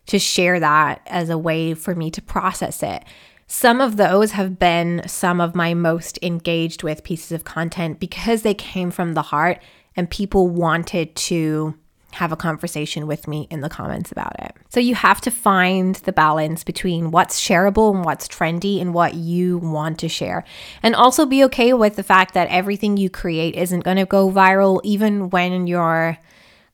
[0.08, 3.04] to share that as a way for me to process it.
[3.46, 8.42] Some of those have been some of my most engaged with pieces of content because
[8.42, 9.62] they came from the heart
[9.96, 11.76] and people wanted to
[12.14, 14.56] have a conversation with me in the comments about it.
[14.70, 19.14] So you have to find the balance between what's shareable and what's trendy and what
[19.14, 20.44] you want to share.
[20.82, 24.32] And also be okay with the fact that everything you create isn't going to go
[24.32, 26.18] viral even when your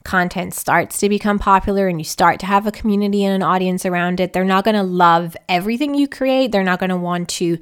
[0.05, 3.85] content starts to become popular and you start to have a community and an audience
[3.85, 4.33] around it.
[4.33, 6.51] They're not going to love everything you create.
[6.51, 7.57] They're not going to want to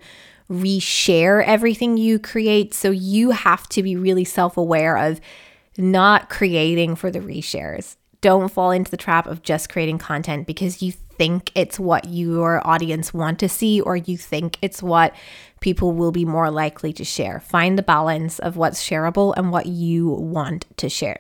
[0.52, 2.74] reshare everything you create.
[2.74, 5.22] So you have to be really self-aware of
[5.78, 7.96] not creating for the reshares.
[8.22, 12.66] Don't fall into the trap of just creating content because you think it's what your
[12.66, 15.14] audience want to see or you think it's what
[15.60, 17.40] people will be more likely to share.
[17.40, 21.18] Find the balance of what's shareable and what you want to share.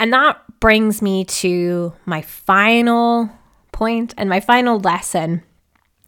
[0.00, 3.30] And that brings me to my final
[3.72, 5.42] point and my final lesson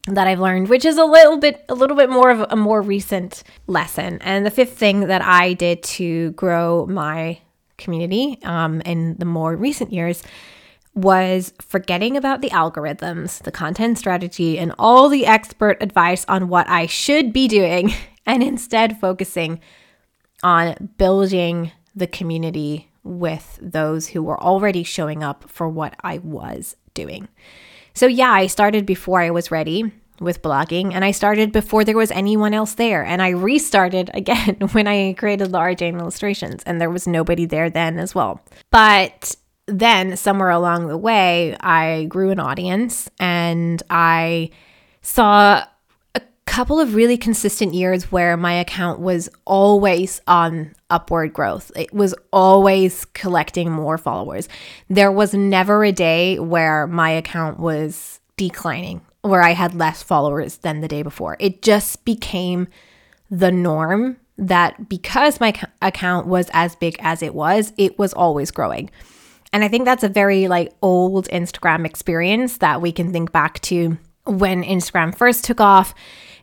[0.07, 2.81] that I've learned, which is a little bit a little bit more of a more
[2.81, 4.19] recent lesson.
[4.21, 7.39] And the fifth thing that I did to grow my
[7.77, 10.23] community um, in the more recent years
[10.97, 16.67] was forgetting about the algorithms, the content strategy, and all the expert advice on what
[16.67, 17.93] I should be doing,
[18.25, 19.59] and instead focusing
[20.41, 26.75] on building the community with those who were already showing up for what I was
[26.93, 27.27] doing.
[27.93, 31.97] So, yeah, I started before I was ready with blogging and I started before there
[31.97, 36.81] was anyone else there and I restarted again when I created Laura Jane illustrations and
[36.81, 38.41] there was nobody there then as well.
[38.71, 39.35] But
[39.67, 44.49] then somewhere along the way I grew an audience and I
[45.01, 45.63] saw
[46.15, 51.71] a couple of really consistent years where my account was always on upward growth.
[51.75, 54.47] It was always collecting more followers.
[54.89, 60.57] There was never a day where my account was declining where I had less followers
[60.57, 61.37] than the day before.
[61.39, 62.67] It just became
[63.29, 68.51] the norm that because my account was as big as it was, it was always
[68.51, 68.89] growing.
[69.53, 73.59] And I think that's a very like old Instagram experience that we can think back
[73.61, 75.95] to when Instagram first took off.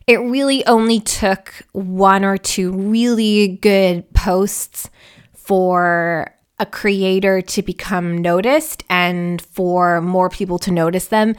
[0.07, 4.89] It really only took one or two really good posts
[5.33, 11.35] for a creator to become noticed and for more people to notice them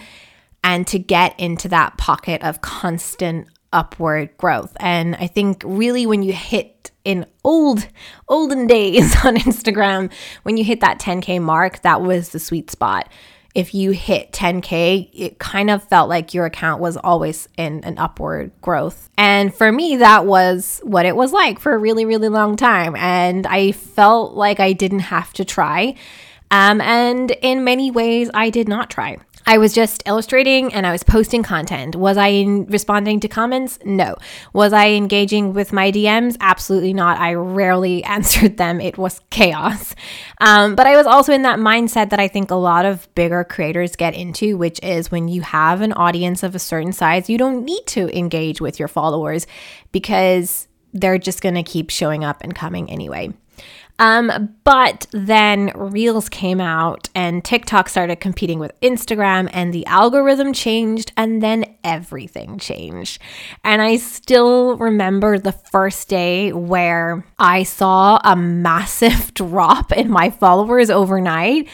[0.66, 4.76] and to get into that pocket of constant upward growth.
[4.80, 7.86] And I think really when you hit in old
[8.28, 13.08] olden days on Instagram, when you hit that 10k mark, that was the sweet spot.
[13.54, 17.96] If you hit 10k, it kind of felt like your account was always in an
[17.96, 19.08] upward growth.
[19.16, 22.96] And for me, that was what it was like for a really, really long time.
[22.96, 25.94] And I felt like I didn't have to try.
[26.50, 29.18] Um, and in many ways, I did not try.
[29.48, 31.94] I was just illustrating and I was posting content.
[31.94, 33.78] Was I responding to comments?
[33.84, 34.16] No.
[34.52, 36.36] Was I engaging with my DMs?
[36.40, 37.18] Absolutely not.
[37.20, 38.80] I rarely answered them.
[38.80, 39.94] It was chaos.
[40.40, 43.44] Um, but I was also in that mindset that I think a lot of bigger
[43.44, 47.38] creators get into, which is when you have an audience of a certain size, you
[47.38, 49.46] don't need to engage with your followers
[49.92, 53.32] because they're just going to keep showing up and coming anyway.
[53.98, 60.52] Um, but then Reels came out and TikTok started competing with Instagram and the algorithm
[60.52, 63.20] changed and then everything changed.
[63.64, 70.30] And I still remember the first day where I saw a massive drop in my
[70.30, 71.68] followers overnight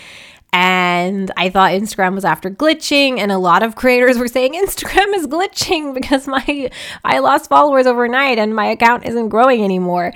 [0.52, 5.14] and I thought Instagram was after glitching and a lot of creators were saying Instagram
[5.14, 6.70] is glitching because my
[7.04, 10.12] I lost followers overnight and my account isn't growing anymore.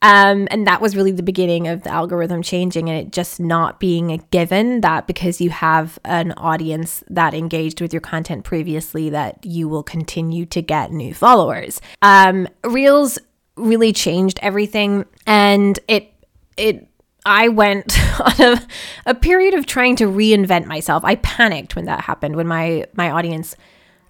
[0.00, 3.80] Um, and that was really the beginning of the algorithm changing and it just not
[3.80, 9.10] being a given that because you have an audience that engaged with your content previously
[9.10, 11.80] that you will continue to get new followers.
[12.00, 13.18] Um, Reels
[13.56, 16.12] really changed everything and it
[16.56, 16.86] it
[17.26, 18.66] I went on a,
[19.06, 21.04] a period of trying to reinvent myself.
[21.04, 23.56] I panicked when that happened, when my my audience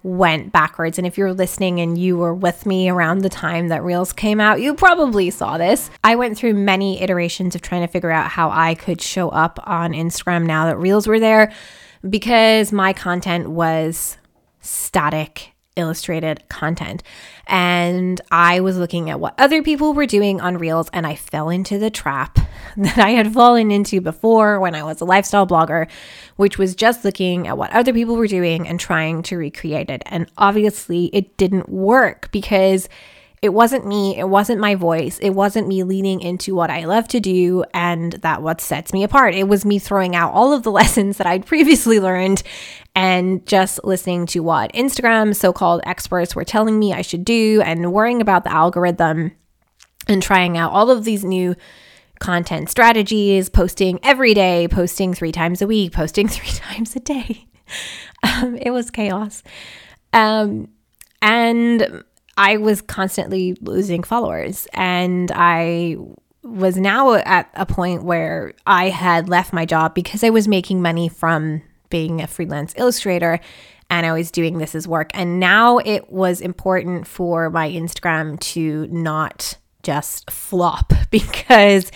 [0.03, 0.97] went backwards.
[0.97, 4.39] And if you're listening and you were with me around the time that Reels came
[4.39, 5.89] out, you probably saw this.
[6.03, 9.59] I went through many iterations of trying to figure out how I could show up
[9.63, 11.51] on Instagram now that Reels were there
[12.07, 14.17] because my content was
[14.61, 17.03] static illustrated content.
[17.47, 21.49] And I was looking at what other people were doing on Reels, and I fell
[21.49, 22.37] into the trap
[22.77, 25.89] that I had fallen into before when I was a lifestyle blogger,
[26.35, 30.03] which was just looking at what other people were doing and trying to recreate it.
[30.05, 32.89] And obviously, it didn't work because
[33.41, 37.07] it wasn't me, it wasn't my voice, it wasn't me leaning into what I love
[37.09, 39.33] to do and that what sets me apart.
[39.33, 42.43] It was me throwing out all of the lessons that I'd previously learned
[42.95, 47.61] and just listening to what Instagram so called experts were telling me I should do
[47.63, 49.31] and worrying about the algorithm
[50.07, 51.55] and trying out all of these new
[52.19, 57.45] content strategies, posting every day, posting three times a week, posting three times a day.
[58.21, 59.43] Um, it was chaos.
[60.11, 60.67] Um,
[61.21, 62.03] and
[62.39, 64.65] I was constantly losing followers.
[64.73, 65.97] And I
[66.41, 70.81] was now at a point where I had left my job because I was making
[70.81, 73.41] money from being a freelance illustrator
[73.89, 75.11] and I was doing this as work.
[75.13, 81.91] And now it was important for my Instagram to not just flop because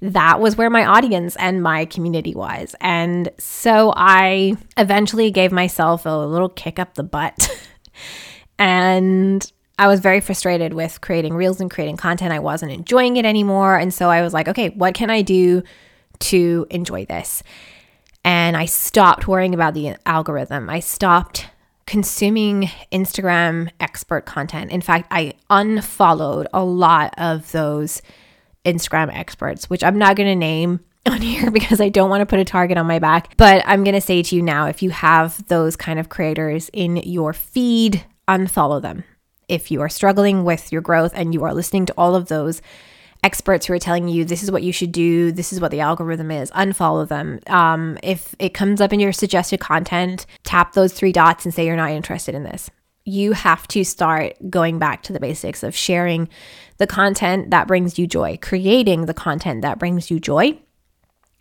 [0.00, 2.74] that was where my audience and my community was.
[2.80, 7.50] And so I eventually gave myself a little kick up the butt
[8.58, 9.52] and
[9.82, 12.32] I was very frustrated with creating reels and creating content.
[12.32, 13.76] I wasn't enjoying it anymore.
[13.76, 15.64] And so I was like, okay, what can I do
[16.20, 17.42] to enjoy this?
[18.24, 20.70] And I stopped worrying about the algorithm.
[20.70, 21.48] I stopped
[21.84, 24.70] consuming Instagram expert content.
[24.70, 28.02] In fact, I unfollowed a lot of those
[28.64, 32.26] Instagram experts, which I'm not going to name on here because I don't want to
[32.26, 33.36] put a target on my back.
[33.36, 36.70] But I'm going to say to you now if you have those kind of creators
[36.72, 39.02] in your feed, unfollow them
[39.52, 42.62] if you are struggling with your growth and you are listening to all of those
[43.22, 45.80] experts who are telling you this is what you should do, this is what the
[45.80, 47.38] algorithm is, unfollow them.
[47.48, 51.66] Um, if it comes up in your suggested content, tap those three dots and say
[51.66, 52.70] you're not interested in this.
[53.04, 56.30] You have to start going back to the basics of sharing
[56.78, 60.58] the content that brings you joy, creating the content that brings you joy.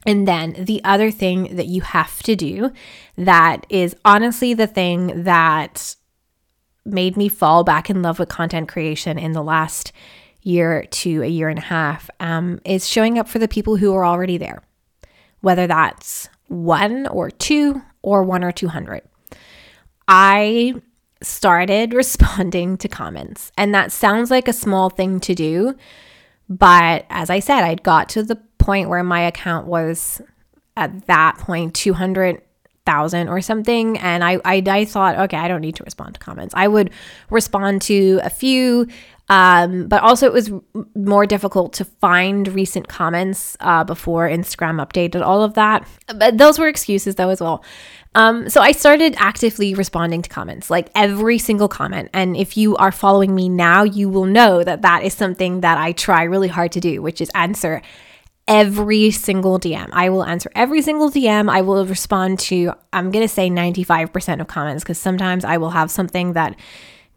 [0.05, 2.72] And then the other thing that you have to do
[3.16, 5.95] that is honestly the thing that
[6.86, 9.91] made me fall back in love with content creation in the last
[10.41, 13.93] year to a year and a half um, is showing up for the people who
[13.93, 14.63] are already there,
[15.41, 19.01] whether that's one or two or one or 200.
[20.07, 20.75] I
[21.21, 25.75] started responding to comments, and that sounds like a small thing to do.
[26.49, 30.21] But as I said, I'd got to the point where my account was
[30.75, 32.41] at that point 200
[32.86, 33.97] thousand or something.
[33.99, 36.53] And I, I i thought okay i don't need to respond to comments.
[36.57, 36.91] I would
[37.29, 38.88] respond to a few
[39.29, 40.51] um, but also it was
[40.93, 45.88] more difficult to find recent comments uh, before instagram updated all of that.
[46.07, 47.63] But those were excuses though as well.
[48.13, 52.09] Um, so I started actively responding to comments, like every single comment.
[52.13, 55.77] And if you are following me now, you will know that that is something that
[55.77, 57.82] I try really hard to do, which is answer
[58.48, 59.89] every single DM.
[59.94, 61.50] I will answer every single DM.
[61.50, 65.70] I will respond to, I'm going to say 95% of comments because sometimes I will
[65.72, 66.56] have something that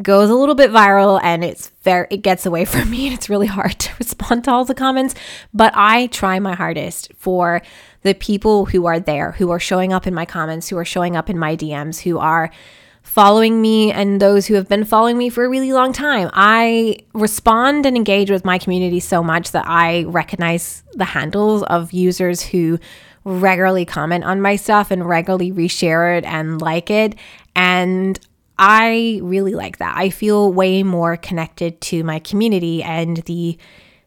[0.03, 3.31] goes a little bit viral and it's very it gets away from me and it's
[3.31, 5.15] really hard to respond to all the comments
[5.53, 7.63] but I try my hardest for
[8.03, 11.15] the people who are there who are showing up in my comments who are showing
[11.15, 12.51] up in my DMs who are
[13.05, 16.29] following me and those who have been following me for a really long time.
[16.33, 21.93] I respond and engage with my community so much that I recognize the handles of
[21.93, 22.81] users who
[23.25, 27.15] regularly comment on my stuff and regularly reshare it and like it.
[27.55, 28.19] And
[28.59, 29.97] I really like that.
[29.97, 33.59] I feel way more connected to my community and the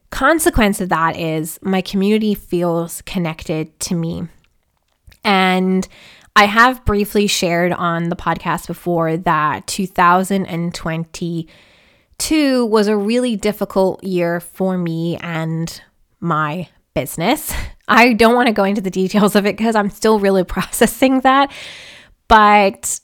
[0.09, 4.27] consequence of that is my community feels connected to me.
[5.23, 5.87] And
[6.37, 14.39] I have briefly shared on the podcast before that 2022 was a really difficult year
[14.39, 15.81] for me and
[16.19, 17.51] my business.
[17.87, 21.21] I don't want to go into the details of it because I'm still really processing
[21.21, 21.51] that.
[22.27, 22.99] But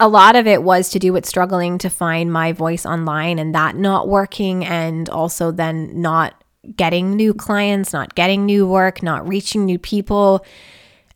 [0.00, 3.54] a lot of it was to do with struggling to find my voice online and
[3.54, 6.42] that not working, and also then not
[6.74, 10.46] getting new clients, not getting new work, not reaching new people.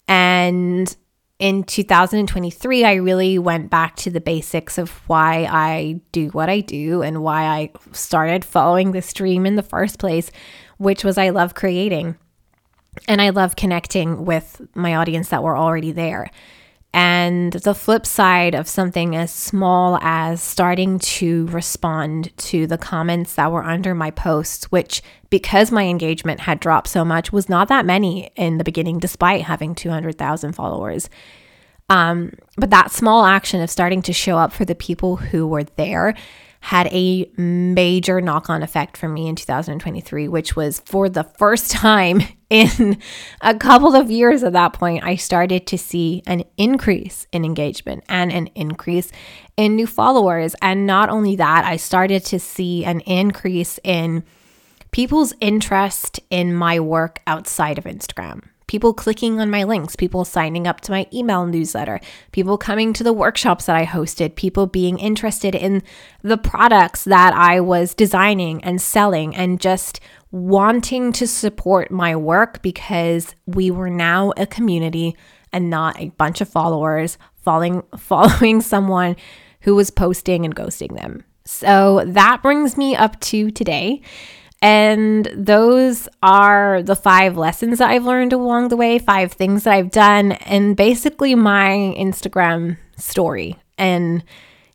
[0.07, 0.94] And
[1.39, 6.61] in 2023, I really went back to the basics of why I do what I
[6.61, 10.30] do and why I started following this dream in the first place,
[10.78, 12.16] which was I love creating
[13.07, 16.30] and I love connecting with my audience that were already there.
[16.95, 23.34] And the flip side of something as small as starting to respond to the comments
[23.34, 27.68] that were under my posts, which, because my engagement had dropped so much, was not
[27.68, 31.11] that many in the beginning, despite having 200,000 followers.
[31.91, 35.64] Um, but that small action of starting to show up for the people who were
[35.64, 36.14] there
[36.61, 41.70] had a major knock on effect for me in 2023, which was for the first
[41.70, 42.98] time in
[43.40, 48.04] a couple of years at that point, I started to see an increase in engagement
[48.09, 49.12] and an increase
[49.56, 50.54] in new followers.
[50.62, 54.24] And not only that, I started to see an increase in
[54.90, 60.68] people's interest in my work outside of Instagram people clicking on my links, people signing
[60.68, 62.00] up to my email newsletter,
[62.30, 65.82] people coming to the workshops that I hosted, people being interested in
[66.22, 69.98] the products that I was designing and selling, and just
[70.30, 75.16] wanting to support my work because we were now a community
[75.52, 79.16] and not a bunch of followers following following someone
[79.62, 81.24] who was posting and ghosting them.
[81.44, 84.02] So that brings me up to today.
[84.61, 89.74] And those are the five lessons that I've learned along the way, five things that
[89.74, 94.24] I've done, and basically my Instagram story and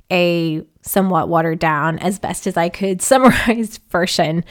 [0.10, 4.46] a somewhat watered down, as best as I could, summarized version.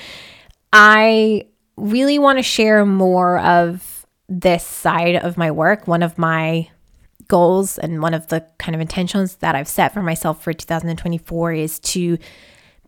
[0.72, 5.86] I really want to share more of this side of my work.
[5.86, 6.68] One of my
[7.28, 11.52] goals and one of the kind of intentions that I've set for myself for 2024
[11.54, 12.18] is to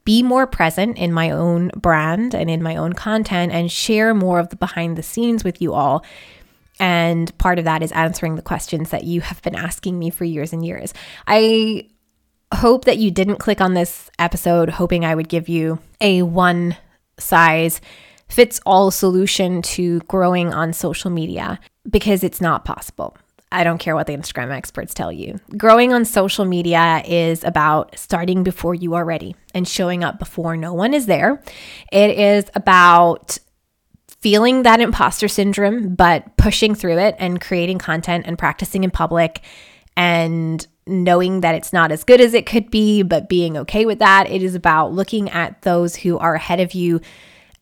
[0.05, 4.39] be more present in my own brand and in my own content and share more
[4.39, 6.05] of the behind the scenes with you all.
[6.79, 10.25] And part of that is answering the questions that you have been asking me for
[10.25, 10.93] years and years.
[11.27, 11.89] I
[12.53, 16.77] hope that you didn't click on this episode hoping I would give you a one
[17.19, 17.81] size
[18.29, 23.17] fits all solution to growing on social media because it's not possible.
[23.55, 25.39] I don't care what the Instagram experts tell you.
[25.57, 30.57] Growing on social media is about starting before you are ready and showing up before
[30.57, 31.41] no one is there.
[31.93, 33.39] It is about
[34.21, 39.43] feeling that imposter syndrome, but pushing through it and creating content and practicing in public
[39.97, 44.01] and knowing that it's not as good as it could be, but being okay with
[44.01, 44.29] that.
[44.29, 47.01] It is about looking at those who are ahead of you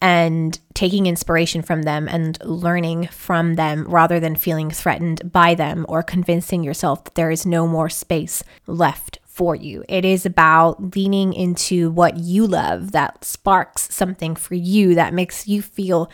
[0.02, 5.86] and taking inspiration from them and learning from them rather than feeling threatened by them
[5.88, 9.84] or convincing yourself that there is no more space left for you.
[9.88, 15.46] It is about leaning into what you love that sparks something for you that makes
[15.46, 16.10] you feel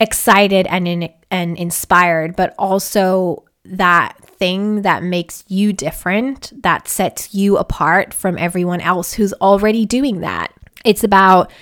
[0.00, 7.32] excited and in, and inspired, but also that thing that makes you different, that sets
[7.32, 10.52] you apart from everyone else who's already doing that.
[10.84, 11.52] It's about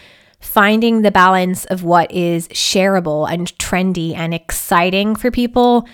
[0.43, 5.89] finding the balance of what is shareable and trendy and exciting for people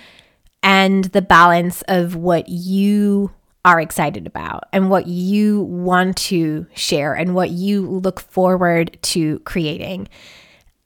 [0.62, 3.30] and the balance of what you
[3.64, 9.38] are excited about and what you want to share and what you look forward to
[9.40, 10.08] creating.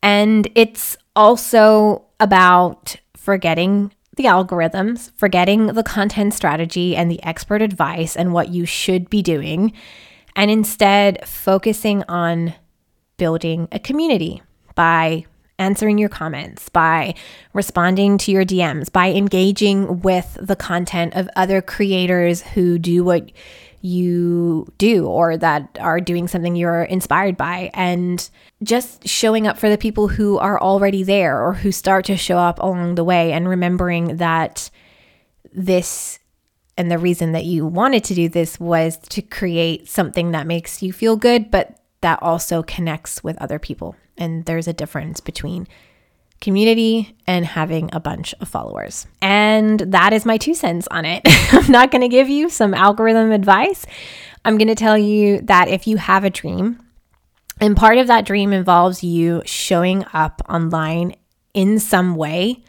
[0.03, 8.17] And it's also about forgetting the algorithms, forgetting the content strategy and the expert advice
[8.17, 9.73] and what you should be doing,
[10.35, 12.55] and instead focusing on
[13.17, 14.43] building a community
[14.75, 15.25] by
[15.59, 17.15] answering your comments, by
[17.53, 23.31] responding to your DMs, by engaging with the content of other creators who do what
[23.81, 28.31] you do or that are doing something you're inspired by, and
[28.63, 32.39] just showing up for the people who are already there or who start to show
[32.39, 34.71] up along the way, and remembering that
[35.53, 36.19] this
[36.79, 40.83] and the reason that you wanted to do this was to create something that makes
[40.83, 43.97] you feel good, but that also connects with other people.
[44.19, 45.67] And there's a difference between
[46.41, 49.07] community and having a bunch of followers.
[49.21, 51.23] And that is my two cents on it.
[51.53, 53.87] I'm not going to give you some algorithm advice.
[54.45, 56.81] I'm going to tell you that if you have a dream
[57.61, 61.15] And part of that dream involves you showing up online
[61.55, 62.65] in some way.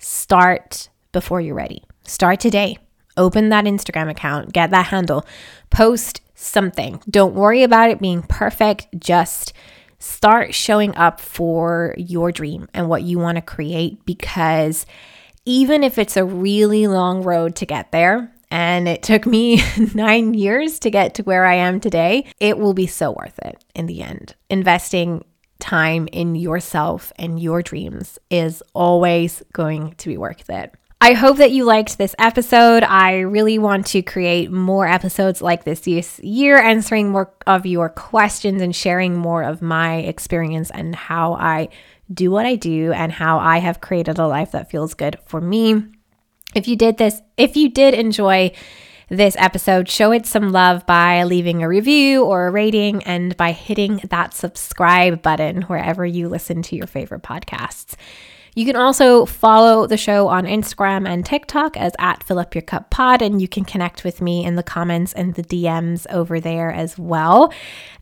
[0.00, 1.84] Start before you're ready.
[2.04, 2.78] Start today.
[3.16, 5.24] Open that Instagram account, get that handle,
[5.70, 7.00] post something.
[7.10, 8.86] Don't worry about it being perfect.
[8.98, 9.52] Just
[9.98, 14.86] start showing up for your dream and what you want to create because
[15.44, 19.62] even if it's a really long road to get there, and it took me
[19.94, 23.62] nine years to get to where I am today, it will be so worth it
[23.74, 24.34] in the end.
[24.48, 25.24] Investing
[25.58, 30.74] time in yourself and your dreams is always going to be worth it.
[31.00, 32.82] I hope that you liked this episode.
[32.82, 37.88] I really want to create more episodes like this this year, answering more of your
[37.88, 41.68] questions and sharing more of my experience and how I
[42.12, 45.40] do what I do and how I have created a life that feels good for
[45.40, 45.84] me.
[46.56, 48.50] If you did this, if you did enjoy
[49.08, 53.52] this episode, show it some love by leaving a review or a rating and by
[53.52, 57.94] hitting that subscribe button wherever you listen to your favorite podcasts.
[58.58, 62.62] You can also follow the show on Instagram and TikTok as at Fill Up Your
[62.62, 66.40] Cup Pod, and you can connect with me in the comments and the DMs over
[66.40, 67.52] there as well.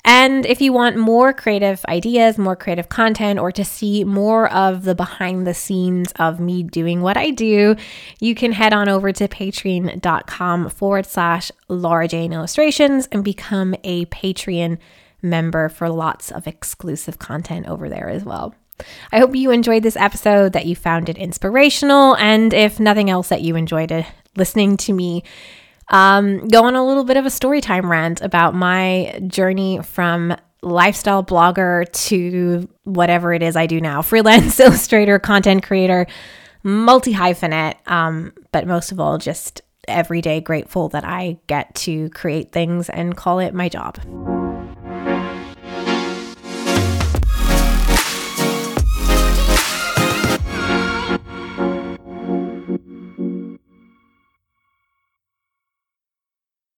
[0.02, 4.84] And if you want more creative ideas, more creative content, or to see more of
[4.84, 7.76] the behind the scenes of me doing what I do,
[8.18, 14.07] you can head on over to patreon.com forward slash Laura Jane Illustrations and become a
[14.07, 14.78] Patreon
[15.20, 18.54] member for lots of exclusive content over there as well.
[19.12, 23.29] I hope you enjoyed this episode, that you found it inspirational, and if nothing else,
[23.29, 24.07] that you enjoyed it,
[24.37, 25.22] listening to me
[25.89, 30.37] um, go on a little bit of a story time rant about my journey from
[30.62, 36.07] lifestyle blogger to whatever it is I do now freelance illustrator, content creator,
[36.62, 42.11] multi hyphenate, um, but most of all, just every day grateful that I get to
[42.11, 44.01] create things and call it my job.